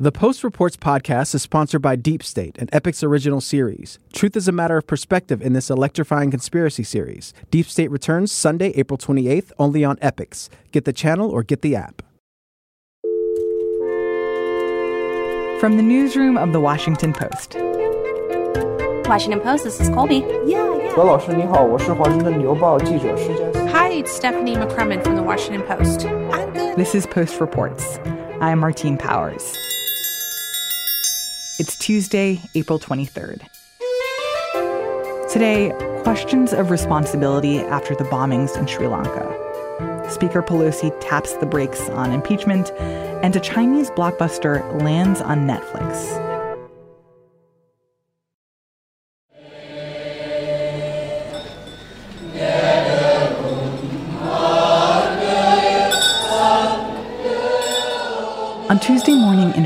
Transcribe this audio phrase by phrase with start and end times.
[0.00, 3.98] The Post Reports podcast is sponsored by Deep State, an Epix original series.
[4.12, 7.34] Truth is a matter of perspective in this electrifying conspiracy series.
[7.50, 10.50] Deep State returns Sunday, April 28th, only on Epix.
[10.70, 12.02] Get the channel or get the app.
[15.58, 17.56] From the newsroom of The Washington Post.
[19.08, 20.20] Washington Post, this is Colby.
[20.46, 20.94] Yeah, yeah.
[20.94, 23.42] 何老师你好，我是华盛顿邮报记者施佳。
[23.72, 26.06] Hi, it's Stephanie McCrummen from The Washington Post.
[26.06, 26.76] I'm good.
[26.76, 27.98] This is Post Reports.
[28.40, 29.56] I'm Martine Powers.
[31.58, 33.42] It's Tuesday, April 23rd.
[35.28, 35.72] Today,
[36.04, 40.06] questions of responsibility after the bombings in Sri Lanka.
[40.08, 42.70] Speaker Pelosi taps the brakes on impeachment,
[43.24, 46.27] and a Chinese blockbuster lands on Netflix.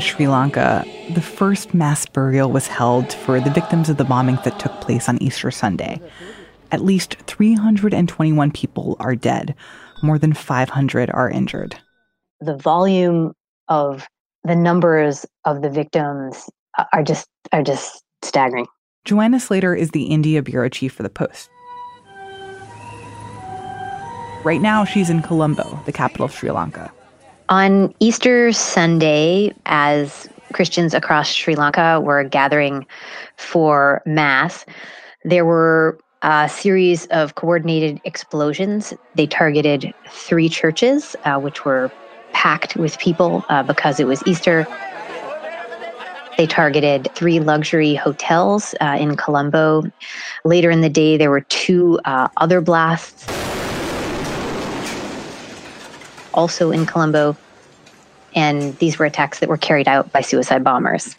[0.03, 4.59] Sri Lanka, the first mass burial was held for the victims of the bombings that
[4.59, 6.01] took place on Easter Sunday.
[6.71, 9.55] At least 321 people are dead,
[10.01, 11.77] more than 500 are injured.
[12.41, 13.33] The volume
[13.69, 14.05] of
[14.43, 16.49] the numbers of the victims
[16.91, 18.67] are just are just staggering.
[19.05, 21.49] Joanna Slater is the India bureau chief for the Post.
[24.43, 26.91] Right now, she's in Colombo, the capital of Sri Lanka.
[27.49, 32.85] On Easter Sunday, as Christians across Sri Lanka were gathering
[33.37, 34.65] for Mass,
[35.25, 38.93] there were a series of coordinated explosions.
[39.15, 41.91] They targeted three churches, uh, which were
[42.31, 44.65] packed with people uh, because it was Easter.
[46.37, 49.83] They targeted three luxury hotels uh, in Colombo.
[50.45, 53.32] Later in the day, there were two uh, other blasts
[56.33, 57.35] also in Colombo.
[58.35, 61.15] And these were attacks that were carried out by suicide bombers.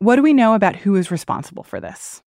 [0.00, 2.22] What do we know about who is responsible for this?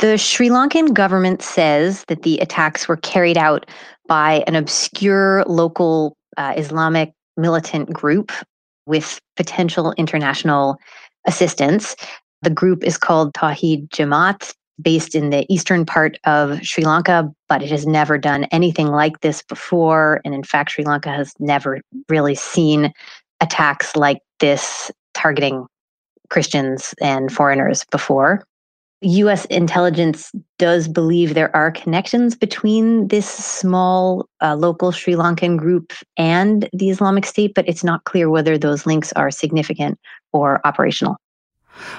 [0.00, 3.66] The Sri Lankan government says that the attacks were carried out
[4.06, 8.32] by an obscure local uh, Islamic militant group
[8.86, 10.78] with potential international
[11.26, 11.96] assistance.
[12.42, 17.62] The group is called Tawhid Jamaat, based in the eastern part of Sri Lanka, but
[17.62, 20.20] it has never done anything like this before.
[20.24, 22.92] And in fact, Sri Lanka has never really seen
[23.40, 25.66] attacks like this targeting
[26.28, 28.44] Christians and foreigners before.
[29.02, 35.92] US intelligence does believe there are connections between this small uh, local Sri Lankan group
[36.18, 39.98] and the Islamic State, but it's not clear whether those links are significant
[40.34, 41.16] or operational.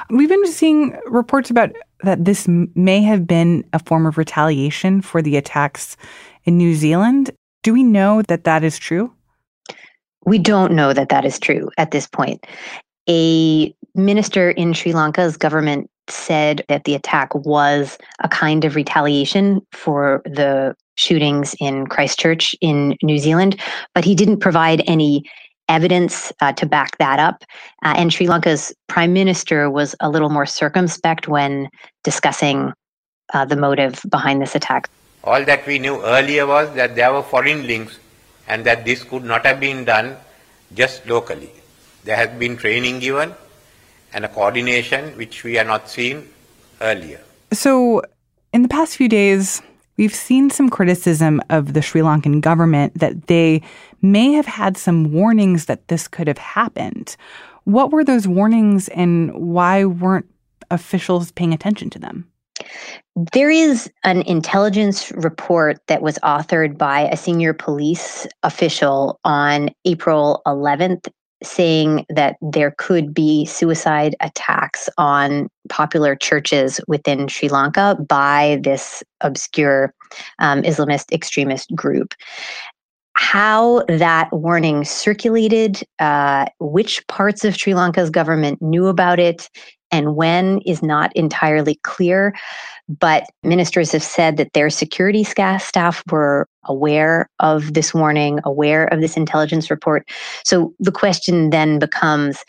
[0.09, 1.72] We've been seeing reports about
[2.03, 5.97] that this may have been a form of retaliation for the attacks
[6.46, 7.31] in New Zealand.
[7.64, 9.14] Do we know that that is true?
[10.25, 12.46] We don't know that that is true at this point.
[13.09, 19.62] A minister in Sri Lanka's government said that the attack was a kind of retaliation
[19.72, 23.59] for the shootings in Christchurch in New Zealand,
[23.96, 25.24] but he didn't provide any
[25.72, 27.44] evidence uh, to back that up.
[27.84, 31.70] Uh, and Sri Lanka's prime minister was a little more circumspect when
[32.04, 32.74] discussing
[33.34, 34.90] uh, the motive behind this attack.
[35.24, 37.98] All that we knew earlier was that there were foreign links
[38.48, 40.18] and that this could not have been done
[40.74, 41.52] just locally.
[42.04, 43.34] There has been training given
[44.14, 46.28] and a coordination which we are not seen
[46.81, 47.22] earlier.
[47.54, 48.02] So,
[48.52, 49.62] in the past few days,
[49.97, 53.62] we've seen some criticism of the Sri Lankan government that they
[54.02, 57.16] may have had some warnings that this could have happened.
[57.66, 60.25] What were those warnings and why weren't
[60.72, 62.28] officials paying attention to them?
[63.34, 70.41] There is an intelligence report that was authored by a senior police official on April
[70.46, 71.07] 11th
[71.44, 79.03] saying that there could be suicide attacks on popular churches within Sri Lanka by this
[79.22, 79.94] obscure
[80.40, 82.13] um, Islamist extremist group.
[83.13, 89.50] How that warning circulated, uh, which parts of Sri Lanka's government knew about it,
[89.92, 92.34] and when is not entirely clear.
[92.90, 99.00] But ministers have said that their security staff were aware of this warning, aware of
[99.00, 100.10] this intelligence report.
[100.44, 102.44] So the question then becomes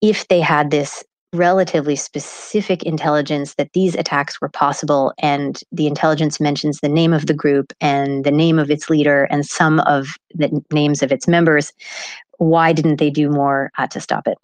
[0.00, 6.40] if they had this relatively specific intelligence that these attacks were possible, and the intelligence
[6.40, 10.16] mentions the name of the group and the name of its leader and some of
[10.34, 11.72] the names of its members,
[12.38, 14.38] why didn't they do more uh, to stop it?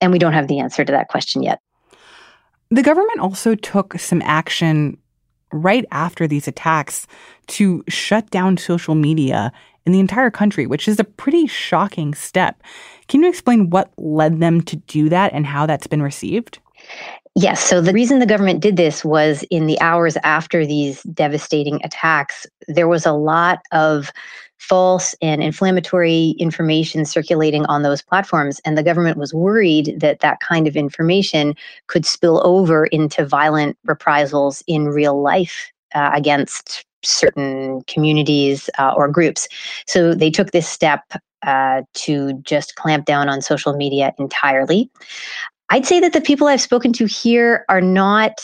[0.00, 1.60] And we don't have the answer to that question yet.
[2.70, 4.98] The government also took some action
[5.52, 7.06] right after these attacks
[7.48, 9.50] to shut down social media
[9.86, 12.62] in the entire country, which is a pretty shocking step.
[13.08, 16.58] Can you explain what led them to do that and how that's been received?
[17.34, 17.62] Yes.
[17.62, 22.46] So the reason the government did this was in the hours after these devastating attacks,
[22.66, 24.12] there was a lot of
[24.58, 28.60] false and inflammatory information circulating on those platforms.
[28.64, 31.54] And the government was worried that that kind of information
[31.86, 39.08] could spill over into violent reprisals in real life uh, against certain communities uh, or
[39.08, 39.48] groups.
[39.86, 41.04] So they took this step
[41.46, 44.90] uh, to just clamp down on social media entirely.
[45.70, 48.40] I'd say that the people I've spoken to here are not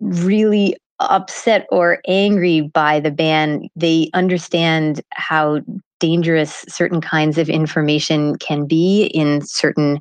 [0.00, 3.68] really upset or angry by the ban.
[3.76, 5.60] They understand how
[5.98, 10.00] dangerous certain kinds of information can be in certain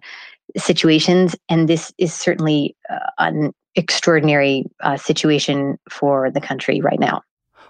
[0.58, 1.36] situations.
[1.50, 7.22] And this is certainly uh, an extraordinary uh, situation for the country right now.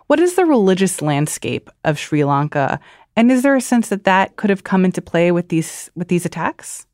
[0.07, 2.79] What is the religious landscape of Sri Lanka?
[3.15, 6.09] And is there a sense that that could have come into play with these with
[6.09, 6.85] these attacks?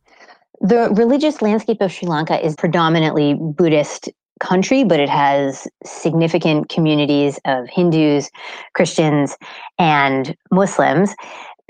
[0.62, 4.10] The religious landscape of Sri Lanka is predominantly Buddhist
[4.42, 8.30] country, but it has significant communities of Hindus,
[8.74, 9.38] Christians,
[9.80, 11.16] and Muslims.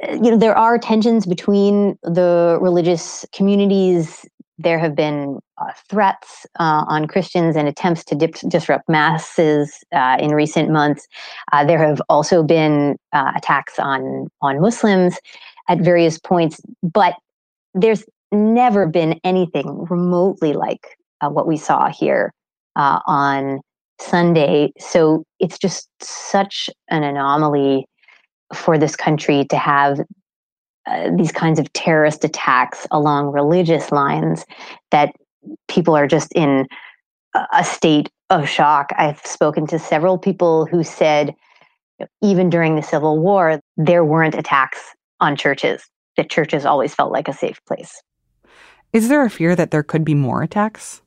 [0.09, 4.25] You know, there are tensions between the religious communities.
[4.57, 10.17] There have been uh, threats uh, on Christians and attempts to dip- disrupt masses uh,
[10.19, 11.07] in recent months.
[11.51, 15.19] Uh, there have also been uh, attacks on on Muslims
[15.67, 17.13] at various points, but
[17.75, 22.33] there's never been anything remotely like uh, what we saw here
[22.75, 23.59] uh, on
[23.99, 24.71] Sunday.
[24.79, 27.85] So it's just such an anomaly
[28.53, 29.99] for this country to have
[30.87, 34.45] uh, these kinds of terrorist attacks along religious lines
[34.89, 35.13] that
[35.67, 36.67] people are just in
[37.53, 38.91] a state of shock.
[38.97, 41.33] I've spoken to several people who said,
[42.21, 44.79] even during the Civil War, there weren't attacks
[45.19, 45.83] on churches,
[46.17, 48.01] The churches always felt like a safe place.
[48.91, 51.01] Is there a fear that there could be more attacks?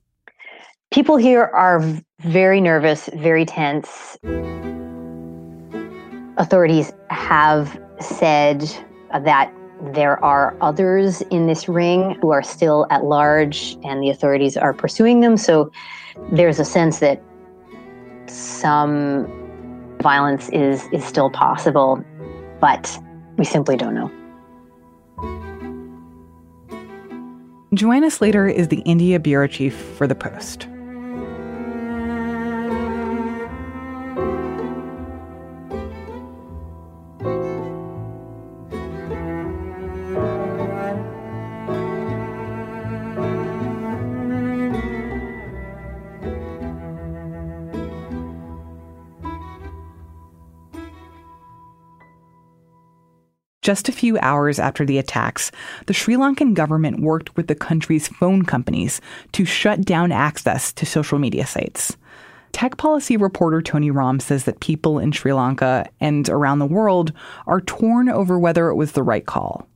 [0.94, 1.82] People here are
[2.20, 4.16] very nervous, very tense.
[6.36, 8.60] Authorities have said
[9.24, 9.52] that
[9.92, 14.72] there are others in this ring who are still at large and the authorities are
[14.72, 15.36] pursuing them.
[15.36, 15.72] So
[16.30, 17.20] there's a sense that
[18.28, 19.26] some
[20.00, 22.04] violence is, is still possible,
[22.60, 22.96] but
[23.36, 24.12] we simply don't know.
[27.74, 30.68] Joanna Slater is the India bureau chief for The Post.
[53.64, 55.50] Just a few hours after the attacks,
[55.86, 59.00] the Sri Lankan government worked with the country's phone companies
[59.32, 61.96] to shut down access to social media sites.
[62.52, 67.14] Tech policy reporter Tony Romm says that people in Sri Lanka and around the world
[67.46, 69.66] are torn over whether it was the right call.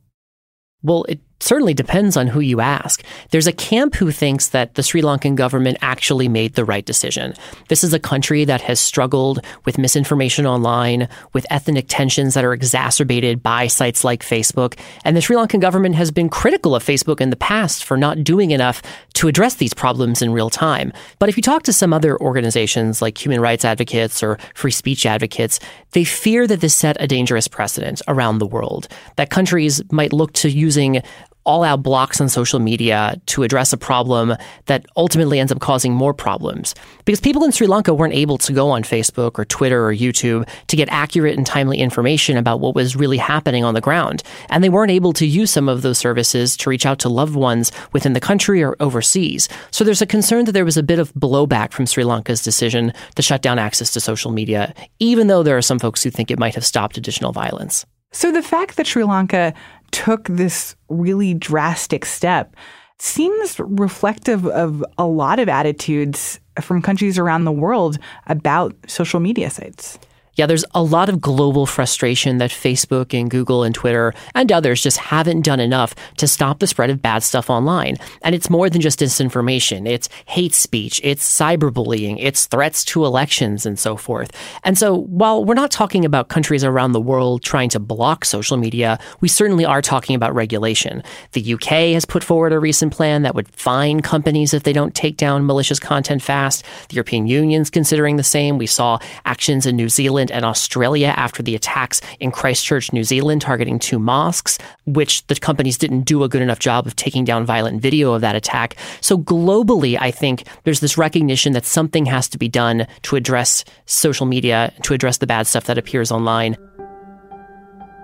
[0.83, 3.05] Well, it certainly depends on who you ask.
[3.31, 7.35] There's a camp who thinks that the Sri Lankan government actually made the right decision.
[7.69, 12.53] This is a country that has struggled with misinformation online, with ethnic tensions that are
[12.53, 14.79] exacerbated by sites like Facebook.
[15.05, 18.25] And the Sri Lankan government has been critical of Facebook in the past for not
[18.25, 18.83] doing enough
[19.15, 20.93] to address these problems in real time.
[21.19, 25.07] But if you talk to some other organizations like human rights advocates or free speech
[25.07, 25.61] advocates,
[25.93, 30.33] they fear that this set a dangerous precedent around the world, that countries might look
[30.35, 31.03] to using
[31.49, 34.35] all out blocks on social media to address a problem
[34.67, 36.75] that ultimately ends up causing more problems.
[37.07, 40.47] Because people in Sri Lanka weren't able to go on Facebook or Twitter or YouTube
[40.67, 44.23] to get accurate and timely information about what was really happening on the ground.
[44.51, 47.35] And they weren't able to use some of those services to reach out to loved
[47.35, 49.49] ones within the country or overseas.
[49.71, 52.93] So there's a concern that there was a bit of blowback from Sri Lanka's decision
[53.15, 56.31] to shut down access to social media, even though there are some folks who think
[56.31, 57.87] it might have stopped additional violence.
[58.11, 59.53] So the fact that Sri Lanka
[59.91, 62.55] took this really drastic step
[62.99, 69.51] seems reflective of a lot of attitudes from countries around the world about social media
[69.51, 69.99] sites.
[70.39, 74.81] Yeah, there's a lot of global frustration that Facebook and Google and Twitter and others
[74.81, 77.97] just haven't done enough to stop the spread of bad stuff online.
[78.23, 79.89] And it's more than just disinformation.
[79.89, 84.31] It's hate speech, it's cyberbullying, it's threats to elections and so forth.
[84.63, 88.57] And so while we're not talking about countries around the world trying to block social
[88.57, 91.03] media, we certainly are talking about regulation.
[91.33, 94.95] The UK has put forward a recent plan that would fine companies if they don't
[94.95, 96.65] take down malicious content fast.
[96.91, 98.57] The European Union's considering the same.
[98.57, 103.05] We saw actions in New Zealand Zealand and Australia after the attacks in Christchurch, New
[103.05, 107.25] Zealand, targeting two mosques, which the companies didn't do a good enough job of taking
[107.25, 108.77] down violent video of that attack.
[109.01, 113.65] So globally, I think there's this recognition that something has to be done to address
[113.87, 116.57] social media, to address the bad stuff that appears online.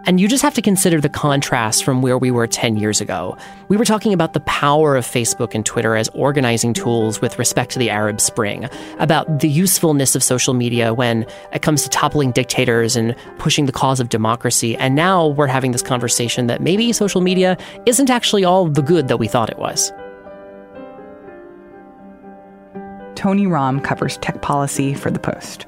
[0.06, 3.38] And you just have to consider the contrast from where we were 10 years ago.
[3.68, 7.72] We were talking about the power of Facebook and Twitter as organizing tools with respect
[7.72, 8.68] to the Arab Spring,
[8.98, 13.72] about the usefulness of social media when it comes to toppling dictators and pushing the
[13.72, 14.76] cause of democracy.
[14.76, 17.56] And now we're having this conversation that maybe social media
[17.86, 19.90] isn't actually all the good that we thought it was.
[23.14, 25.64] Tony Romm covers tech policy for The Post.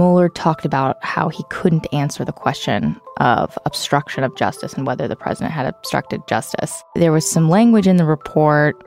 [0.00, 5.06] Mueller talked about how he couldn't answer the question of obstruction of justice and whether
[5.06, 6.82] the president had obstructed justice.
[6.94, 8.82] There was some language in the report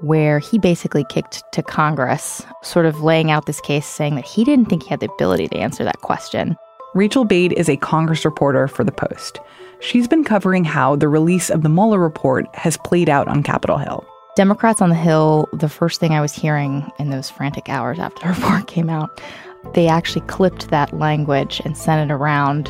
[0.00, 4.42] where he basically kicked to Congress, sort of laying out this case, saying that he
[4.42, 6.56] didn't think he had the ability to answer that question.
[6.96, 9.38] Rachael Bade is a Congress reporter for The Post.
[9.78, 13.78] She's been covering how the release of the Mueller report has played out on Capitol
[13.78, 14.04] Hill.
[14.34, 18.26] Democrats on the Hill, the first thing I was hearing in those frantic hours after
[18.26, 19.20] the report came out
[19.74, 22.68] they actually clipped that language and sent it around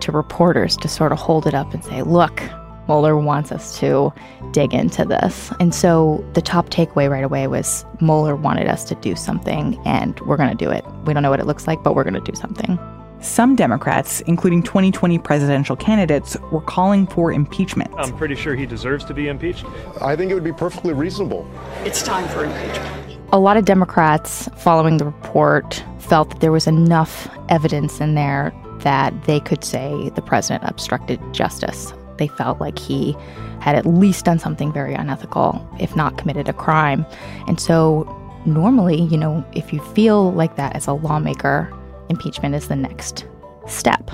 [0.00, 2.42] to reporters to sort of hold it up and say, look,
[2.86, 4.12] Mueller wants us to
[4.52, 5.52] dig into this.
[5.60, 10.18] And so the top takeaway right away was Mueller wanted us to do something, and
[10.20, 10.84] we're going to do it.
[11.04, 12.78] We don't know what it looks like, but we're going to do something.
[13.20, 17.90] Some Democrats, including 2020 presidential candidates, were calling for impeachment.
[17.98, 19.66] I'm pretty sure he deserves to be impeached.
[20.00, 21.50] I think it would be perfectly reasonable.
[21.84, 23.07] It's time for impeachment.
[23.30, 28.54] A lot of Democrats following the report felt that there was enough evidence in there
[28.78, 31.92] that they could say the president obstructed justice.
[32.16, 33.14] They felt like he
[33.60, 37.04] had at least done something very unethical, if not committed a crime.
[37.46, 38.04] And so,
[38.46, 41.70] normally, you know, if you feel like that as a lawmaker,
[42.08, 43.26] impeachment is the next
[43.66, 44.10] step.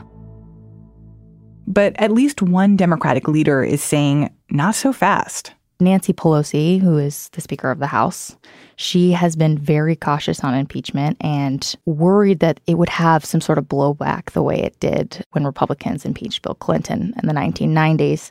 [1.68, 5.52] But at least one Democratic leader is saying, not so fast.
[5.84, 8.36] Nancy Pelosi, who is the Speaker of the House,
[8.76, 13.58] she has been very cautious on impeachment and worried that it would have some sort
[13.58, 18.30] of blowback the way it did when Republicans impeached Bill Clinton in the 1990s.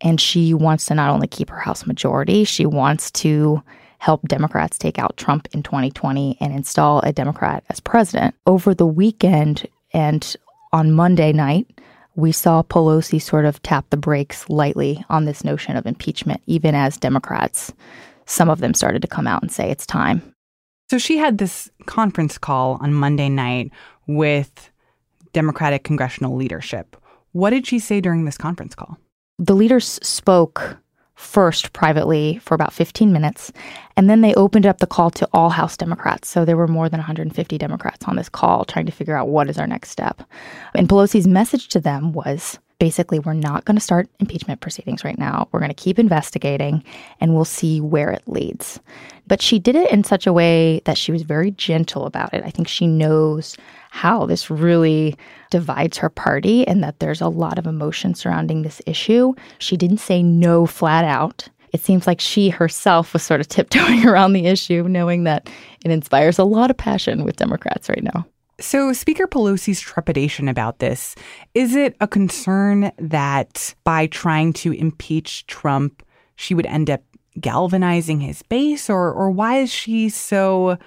[0.00, 3.62] And she wants to not only keep her House majority, she wants to
[3.98, 8.34] help Democrats take out Trump in 2020 and install a Democrat as president.
[8.46, 10.36] Over the weekend and
[10.72, 11.66] on Monday night,
[12.16, 16.74] we saw Pelosi sort of tap the brakes lightly on this notion of impeachment, even
[16.74, 17.72] as Democrats
[18.26, 20.34] some of them started to come out and say it's time.
[20.90, 23.70] So she had this conference call on Monday night
[24.06, 24.70] with
[25.32, 26.96] Democratic congressional leadership.
[27.32, 28.98] What did she say during this conference call?
[29.38, 30.76] The leaders spoke
[31.14, 33.52] first privately for about 15 minutes,
[33.96, 36.28] and then they opened up the call to all House Democrats.
[36.28, 39.48] So there were more than 150 Democrats on this call trying to figure out what
[39.48, 40.22] is our next step.
[40.74, 45.18] And Pelosi's message to them was basically, we're not going to start impeachment proceedings right
[45.18, 45.48] now.
[45.52, 46.82] We're going to keep investigating
[47.20, 48.80] and we'll see where it leads.
[49.26, 52.44] But she did it in such a way that she was very gentle about it.
[52.44, 53.56] I think she knows
[53.94, 55.16] how this really
[55.50, 59.32] divides her party and that there's a lot of emotion surrounding this issue.
[59.60, 61.46] She didn't say no flat out.
[61.72, 65.48] It seems like she herself was sort of tiptoeing around the issue, knowing that
[65.84, 68.26] it inspires a lot of passion with Democrats right now.
[68.58, 71.14] So, Speaker Pelosi's trepidation about this
[71.54, 76.02] is it a concern that by trying to impeach Trump,
[76.34, 77.02] she would end up
[77.40, 80.78] galvanizing his base, or, or why is she so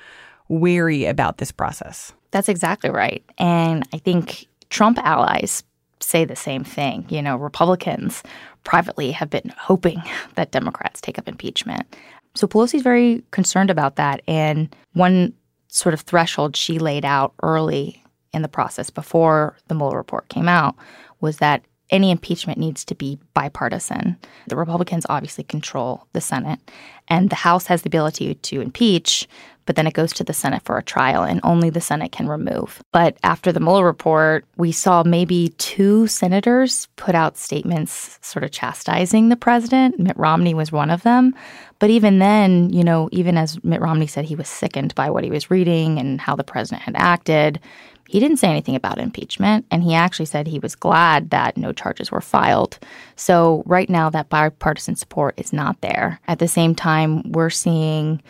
[0.49, 2.11] wary about this process?
[2.31, 3.23] That's exactly right.
[3.37, 5.63] And I think Trump allies
[5.99, 7.05] say the same thing.
[7.09, 8.23] You know, Republicans
[8.63, 10.01] privately have been hoping
[10.35, 11.95] that Democrats take up impeachment.
[12.35, 14.21] So Pelosi's very concerned about that.
[14.27, 15.33] And one
[15.69, 18.03] sort of threshold she laid out early
[18.33, 20.75] in the process before the Mueller report came out
[21.19, 24.17] was that any impeachment needs to be bipartisan.
[24.47, 26.59] The Republicans obviously control the Senate,
[27.07, 29.27] and the House has the ability to impeach,
[29.65, 32.27] but then it goes to the Senate for a trial, and only the Senate can
[32.27, 32.81] remove.
[32.93, 38.51] But after the Mueller report, we saw maybe two senators put out statements sort of
[38.51, 39.99] chastising the president.
[39.99, 41.35] Mitt Romney was one of them.
[41.79, 45.23] But even then, you know, even as Mitt Romney said he was sickened by what
[45.23, 47.59] he was reading and how the president had acted,
[48.07, 49.65] he didn't say anything about impeachment.
[49.71, 52.79] And he actually said he was glad that no charges were filed.
[53.15, 56.19] So right now, that bipartisan support is not there.
[56.27, 58.21] At the same time, we're seeing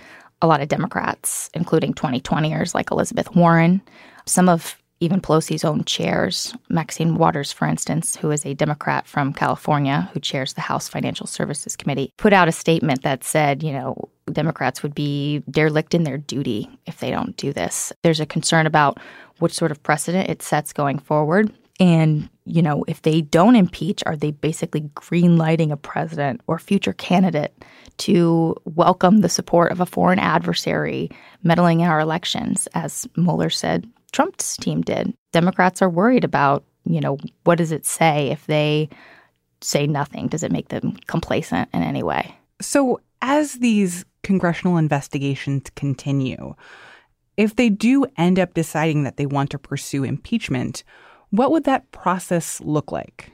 [0.41, 3.81] a lot of Democrats, including 2020ers like Elizabeth Warren,
[4.25, 9.33] Some of even Pelosi's own chairs, Maxine Waters, for instance, who is a Democrat from
[9.33, 13.71] California who chairs the House Financial Services Committee, put out a statement that said, you
[13.71, 17.93] know, Democrats would be derelict in their duty if they don't do this.
[18.01, 18.99] There's a concern about
[19.39, 21.53] what sort of precedent it sets going forward.
[21.79, 26.93] And, you know, if they don't impeach, are they basically greenlighting a president or future
[26.93, 27.53] candidate
[27.97, 31.11] to welcome the support of a foreign adversary
[31.43, 35.13] meddling in our elections, as Mueller said Trump's team did.
[35.31, 38.89] Democrats are worried about, you know, what does it say if they
[39.61, 40.27] say nothing?
[40.27, 42.35] Does it make them complacent in any way?
[42.59, 46.55] So, as these congressional investigations continue,
[47.37, 50.83] if they do end up deciding that they want to pursue impeachment,
[51.29, 53.31] what would that process look like?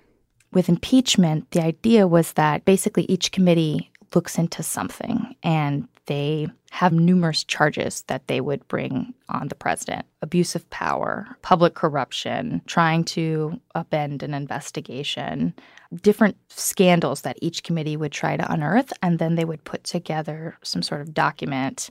[0.52, 6.92] With impeachment, the idea was that basically each committee looks into something and they have
[6.92, 13.04] numerous charges that they would bring on the president abuse of power, public corruption, trying
[13.04, 15.54] to upend an investigation,
[16.02, 18.92] different scandals that each committee would try to unearth.
[19.02, 21.90] And then they would put together some sort of document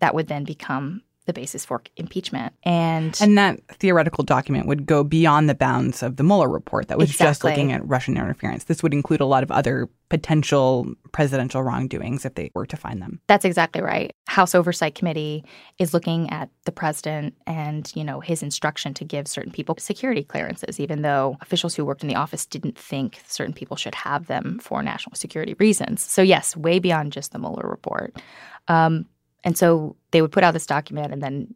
[0.00, 2.52] that would then become the basis for impeachment.
[2.64, 6.98] And and that theoretical document would go beyond the bounds of the Mueller report that
[6.98, 7.30] was exactly.
[7.30, 8.64] just looking at Russian interference.
[8.64, 13.00] This would include a lot of other potential presidential wrongdoings if they were to find
[13.00, 13.18] them.
[13.28, 14.10] That's exactly right.
[14.26, 15.42] House Oversight Committee
[15.78, 20.22] is looking at the president and, you know, his instruction to give certain people security
[20.22, 24.26] clearances even though officials who worked in the office didn't think certain people should have
[24.26, 26.02] them for national security reasons.
[26.02, 28.20] So yes, way beyond just the Mueller report.
[28.68, 29.06] Um,
[29.44, 31.54] and so they would put out this document and then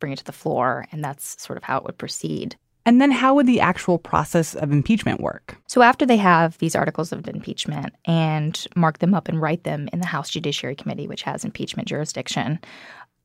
[0.00, 2.56] bring it to the floor, and that's sort of how it would proceed.
[2.86, 5.58] And then how would the actual process of impeachment work?
[5.66, 9.90] So after they have these articles of impeachment and mark them up and write them
[9.92, 12.58] in the House Judiciary Committee, which has impeachment jurisdiction,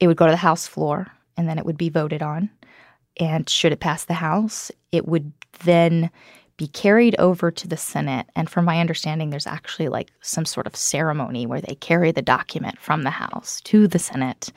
[0.02, 2.50] it would go to the House floor and then it would be voted on.
[3.20, 5.32] And should it pass the House, it would
[5.64, 6.12] then
[6.58, 8.28] be carried over to the Senate.
[8.36, 12.22] And from my understanding, there's actually like some sort of ceremony where they carry the
[12.22, 14.52] document from the House to the Senate.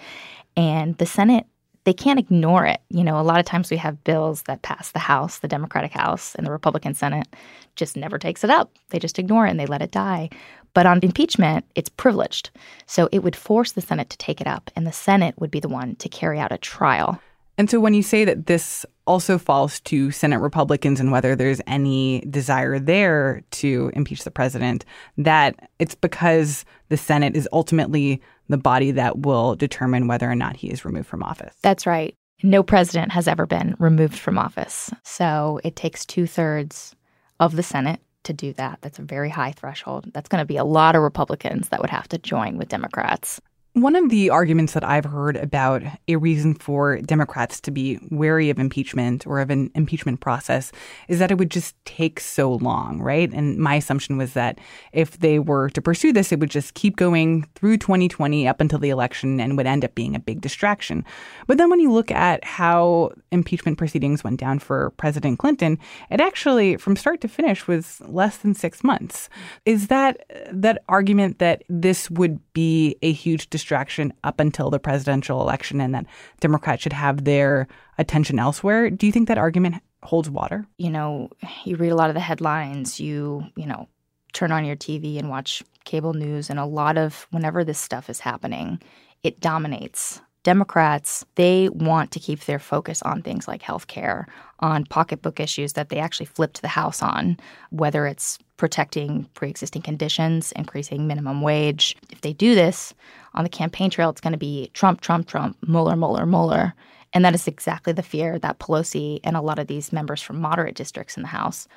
[0.56, 1.46] And the Senate,
[1.84, 2.80] they can't ignore it.
[2.90, 5.92] You know, a lot of times we have bills that pass the House, the Democratic
[5.92, 7.28] House, and the Republican Senate
[7.76, 8.72] just never takes it up.
[8.90, 10.28] They just ignore it and they let it die.
[10.74, 12.50] But on impeachment, it's privileged.
[12.84, 15.60] So it would force the Senate to take it up, and the Senate would be
[15.60, 17.18] the one to carry out a trial.
[17.56, 21.60] And so when you say that this also falls to Senate Republicans and whether there's
[21.66, 24.84] any desire there to impeach the president,
[25.16, 30.56] that it's because the Senate is ultimately the body that will determine whether or not
[30.56, 31.54] he is removed from office.
[31.62, 32.14] That's right.
[32.42, 34.90] No president has ever been removed from office.
[35.04, 36.94] So it takes two thirds
[37.40, 38.78] of the Senate to do that.
[38.82, 40.10] That's a very high threshold.
[40.12, 43.40] That's going to be a lot of Republicans that would have to join with Democrats.
[43.76, 48.48] One of the arguments that I've heard about a reason for Democrats to be wary
[48.48, 50.72] of impeachment or of an impeachment process
[51.08, 53.30] is that it would just take so long, right?
[53.30, 54.58] And my assumption was that
[54.94, 58.78] if they were to pursue this, it would just keep going through 2020 up until
[58.78, 61.04] the election and would end up being a big distraction.
[61.46, 66.22] But then when you look at how impeachment proceedings went down for President Clinton, it
[66.22, 69.28] actually, from start to finish, was less than six months.
[69.66, 73.65] Is that that argument that this would be a huge distraction?
[73.66, 76.06] Distraction up until the presidential election and that
[76.38, 77.66] Democrats should have their
[77.98, 78.90] attention elsewhere.
[78.90, 80.64] Do you think that argument holds water?
[80.78, 81.30] You know,
[81.64, 83.88] you read a lot of the headlines, you, you know,
[84.32, 88.08] turn on your TV and watch cable news, and a lot of whenever this stuff
[88.08, 88.80] is happening,
[89.24, 90.20] it dominates.
[90.44, 94.28] Democrats, they want to keep their focus on things like health care,
[94.60, 97.36] on pocketbook issues that they actually flipped the House on,
[97.70, 101.96] whether it's protecting pre existing conditions, increasing minimum wage.
[102.10, 102.94] If they do this
[103.34, 106.74] on the campaign trail, it's going to be Trump, Trump, Trump, Mueller, Mueller, Mueller.
[107.12, 110.40] And that is exactly the fear that Pelosi and a lot of these members from
[110.40, 111.68] moderate districts in the House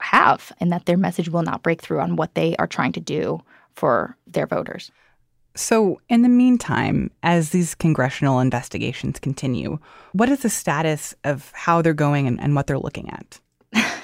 [0.00, 3.00] have, and that their message will not break through on what they are trying to
[3.00, 3.40] do
[3.74, 4.90] for their voters.
[5.54, 9.80] So, in the meantime, as these congressional investigations continue,
[10.12, 13.40] what is the status of how they're going and, and what they're looking at?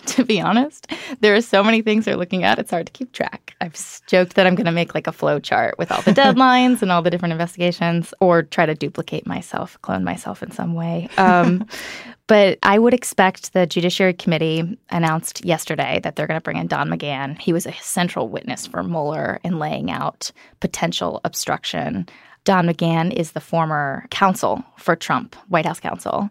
[0.14, 0.90] to be honest.
[1.20, 3.54] There are so many things they're looking at, it's hard to keep track.
[3.60, 3.74] I've
[4.06, 6.92] joked that I'm going to make like a flow chart with all the deadlines and
[6.92, 11.08] all the different investigations or try to duplicate myself, clone myself in some way.
[11.16, 11.66] Um,
[12.26, 16.66] but I would expect the Judiciary Committee announced yesterday that they're going to bring in
[16.66, 17.38] Don McGahn.
[17.38, 22.06] He was a central witness for Mueller in laying out potential obstruction.
[22.44, 26.28] Don McGahn is the former counsel for Trump, White House counsel.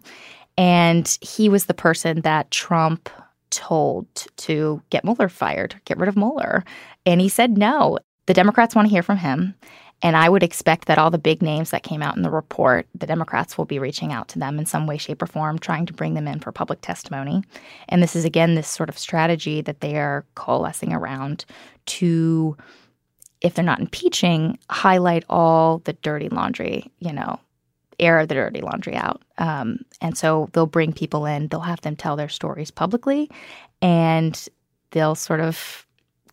[0.56, 3.10] And he was the person that Trump
[3.54, 6.64] told to get Mueller fired, get rid of Mueller.
[7.06, 7.98] And he said no.
[8.26, 9.54] The Democrats want to hear from him.
[10.02, 12.86] And I would expect that all the big names that came out in the report,
[12.94, 15.86] the Democrats will be reaching out to them in some way, shape, or form, trying
[15.86, 17.42] to bring them in for public testimony.
[17.88, 21.46] And this is, again, this sort of strategy that they are coalescing around
[21.86, 22.56] to,
[23.40, 27.40] if they're not impeaching, highlight all the dirty laundry, you know,
[27.98, 29.22] air the dirty laundry out.
[29.38, 33.30] Um, and so they'll bring people in, they'll have them tell their stories publicly,
[33.82, 34.48] and
[34.90, 35.86] they'll sort of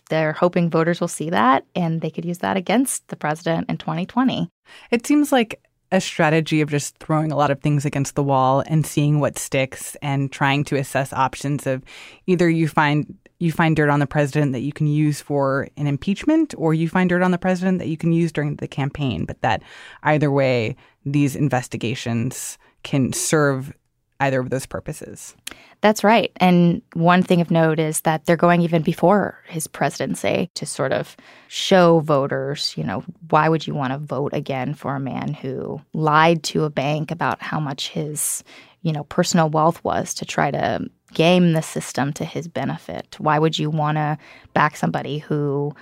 [0.09, 3.77] they're hoping voters will see that and they could use that against the president in
[3.77, 4.49] 2020.
[4.91, 8.63] It seems like a strategy of just throwing a lot of things against the wall
[8.67, 11.83] and seeing what sticks and trying to assess options of
[12.27, 15.87] either you find you find dirt on the president that you can use for an
[15.87, 19.25] impeachment or you find dirt on the president that you can use during the campaign.
[19.25, 19.63] But that
[20.03, 20.75] either way
[21.05, 23.73] these investigations can serve
[24.21, 25.35] either of those purposes.
[25.81, 26.31] That's right.
[26.37, 30.93] And one thing of note is that they're going even before his presidency to sort
[30.93, 35.33] of show voters, you know, why would you want to vote again for a man
[35.33, 38.43] who lied to a bank about how much his,
[38.83, 43.19] you know, personal wealth was to try to game the system to his benefit?
[43.19, 44.19] Why would you want to
[44.53, 45.73] back somebody who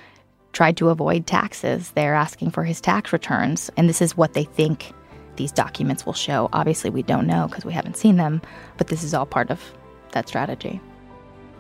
[0.54, 1.92] tried to avoid taxes?
[1.92, 4.94] They're asking for his tax returns, and this is what they think
[5.40, 6.50] these documents will show.
[6.52, 8.42] Obviously, we don't know because we haven't seen them,
[8.78, 9.60] but this is all part of
[10.12, 10.82] that strategy.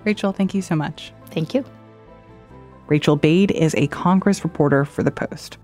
[0.03, 1.13] Rachael, thank you so much.
[1.27, 1.63] Thank you.
[2.87, 5.57] Rachael Bade is a Congress reporter for The Post.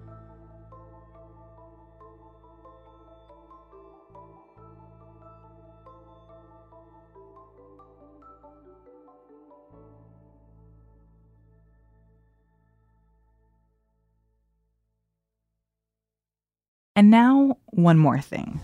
[16.98, 18.62] And now, one more thing.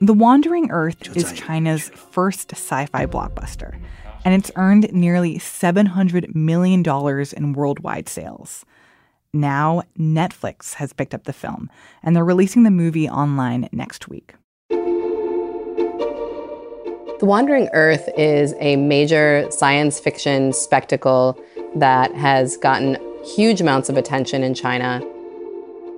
[0.00, 3.80] The Wandering Earth is China's first sci fi blockbuster,
[4.22, 6.84] and it's earned nearly $700 million
[7.34, 8.66] in worldwide sales.
[9.32, 11.70] Now, Netflix has picked up the film,
[12.02, 14.34] and they're releasing the movie online next week.
[17.18, 21.42] The Wandering Earth is a major science fiction spectacle
[21.74, 22.98] that has gotten
[23.34, 25.02] huge amounts of attention in China.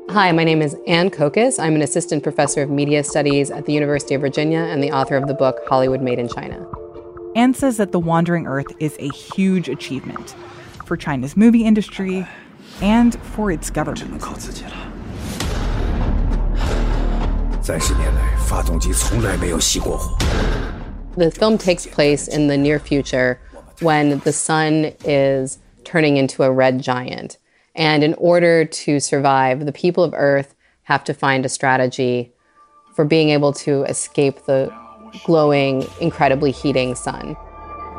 [0.08, 1.62] Hi, my name is Aynne Kokas.
[1.62, 5.14] I'm an assistant professor of media studies at the University of Virginia and the author
[5.14, 6.66] of the book Hollywood Made in China.
[7.36, 10.34] Aynne says that The Wandering Earth is a huge achievement
[10.86, 12.26] for China's movie industry
[12.80, 14.22] and for its government.
[21.16, 23.38] The film takes place in the near future
[23.80, 27.38] when the sun is turning into a red giant.
[27.74, 32.34] And in order to survive, the people of Earth have to find a strategy
[32.94, 34.70] for being able to escape the
[35.24, 37.36] glowing, incredibly heating sun.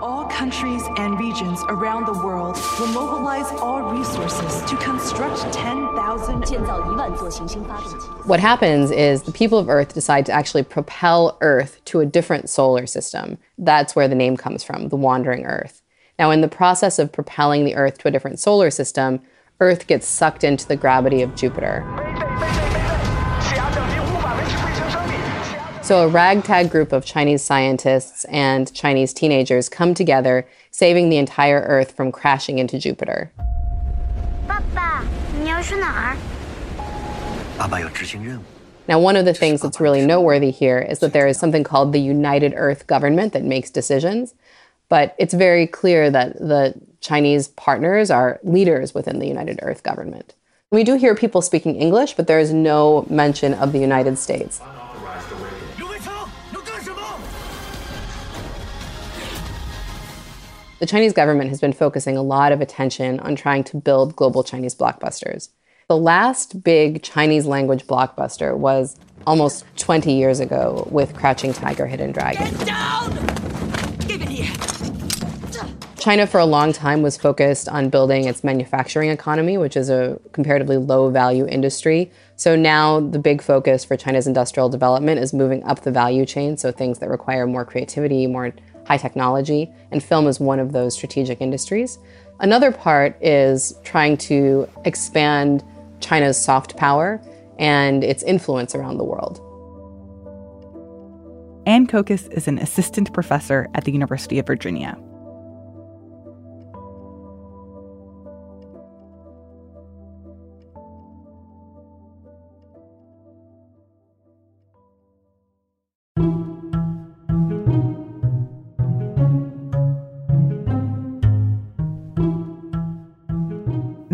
[0.01, 5.89] All countries and regions around the world will mobilize all resources to construct 10,000.
[8.25, 12.51] What happens is the people of Earth decide to actually propel Earth to a different
[12.51, 13.39] solar system.
[13.57, 15.81] That's where the name comes from, the wandering Earth.
[16.19, 19.21] Now, in the process of propelling the Earth to a different solar system,
[19.61, 21.85] Earth gets sucked into the gravity of Jupiter.
[25.81, 31.61] So, a ragtag group of Chinese scientists and Chinese teenagers come together, saving the entire
[31.61, 33.31] Earth from crashing into Jupiter.
[38.89, 41.93] Now, one of the things that's really noteworthy here is that there is something called
[41.93, 44.33] the United Earth Government that makes decisions.
[44.89, 50.35] But it's very clear that the Chinese partners are leaders within the United Earth government.
[50.71, 54.61] We do hear people speaking English, but there is no mention of the United States.
[60.79, 64.43] The Chinese government has been focusing a lot of attention on trying to build global
[64.43, 65.49] Chinese blockbusters.
[65.89, 68.95] The last big Chinese language blockbuster was
[69.27, 73.38] almost 20 years ago with Crouching Tiger, Hidden Dragon.
[75.99, 80.17] China, for a long time, was focused on building its manufacturing economy, which is a
[80.31, 82.09] comparatively low value industry.
[82.37, 86.55] So now the big focus for China's industrial development is moving up the value chain,
[86.55, 88.53] so things that require more creativity, more
[88.85, 91.99] high technology, and film is one of those strategic industries.
[92.39, 95.65] Another part is trying to expand
[95.99, 97.21] China's soft power
[97.59, 99.41] and its influence around the world.
[101.67, 104.97] Aynne Kokas is an assistant professor at the University of Virginia.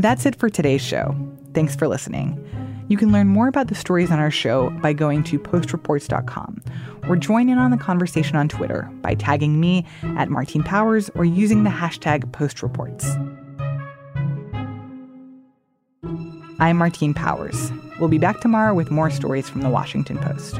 [0.06, 1.16] That's it for today's show.
[1.56, 2.40] Thanks for listening.
[2.90, 6.62] You can learn more about the stories on our show by going to postreports.com
[7.10, 9.84] or join in on the conversation on Twitter by tagging me
[10.16, 13.04] at Martine Powers or using the hashtag postreports.
[16.60, 17.72] I'm Martine Powers.
[18.00, 20.60] We'll be back tomorrow with more stories from the Washington Post.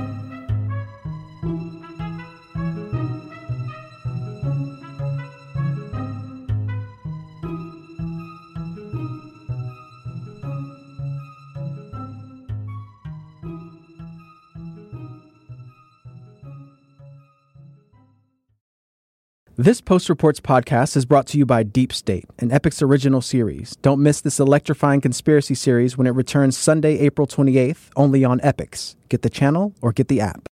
[19.58, 23.78] This Post Reports podcast is brought to you by Deep State, an Epix original series.
[23.78, 28.98] Don't miss this electrifying conspiracy series when it returns Sunday, April 28th, only on Epix.
[29.08, 30.50] Get the channel or get the app.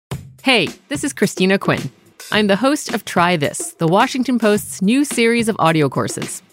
[0.44, 1.90] Hey, this is Christina Quinn.
[2.34, 6.44] I'm the host of Try This, the Washington Post's new series of audio courses.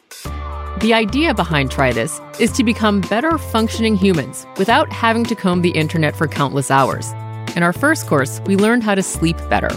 [0.83, 5.63] The idea behind Try This is to become better functioning humans without having to comb
[5.63, 7.11] the internet for countless hours.
[7.57, 9.77] In our first course, we learned how to sleep better.